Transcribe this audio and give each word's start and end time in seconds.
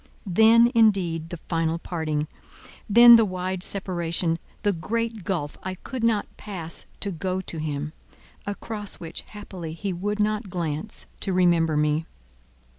Then, 0.25 0.71
indeed, 0.73 1.29
the 1.29 1.37
final 1.37 1.77
parting, 1.77 2.27
then 2.89 3.17
the 3.17 3.23
wide 3.23 3.61
separation, 3.61 4.39
the 4.63 4.73
great 4.73 5.23
gulf 5.23 5.59
I 5.61 5.75
could 5.75 6.03
not 6.03 6.25
pass 6.37 6.87
to 7.01 7.11
go 7.11 7.39
to 7.41 7.59
him—across 7.59 8.95
which, 8.99 9.21
haply, 9.29 9.73
he 9.73 9.93
would 9.93 10.19
not 10.19 10.49
glance, 10.49 11.05
to 11.19 11.33
remember 11.33 11.77
me. 11.77 12.05